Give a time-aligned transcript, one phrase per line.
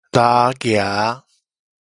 [0.11, 1.21] 蟧蜈